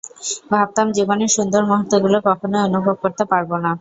[0.51, 3.69] ভাবতাম জীবনের সুন্দর মুহূর্তগুলি কখনই অনুভব করতে পারব না।